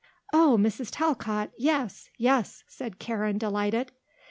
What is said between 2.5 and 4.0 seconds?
said Karen, delighted.